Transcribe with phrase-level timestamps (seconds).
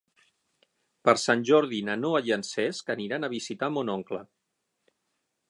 [1.09, 4.25] Per Sant Jordi na Noa i en Cesc aniran a visitar mon oncle.